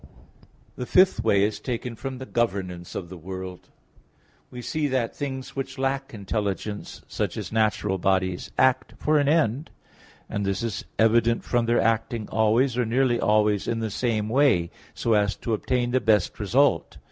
[0.77, 3.69] The fifth way is taken from the governance of the world.
[4.49, 9.69] We see that things which lack intelligence, such as natural bodies, act for an end,
[10.27, 14.71] and this is evident from their acting always, or nearly always, in the same way,
[14.95, 16.97] so as to obtain the best result.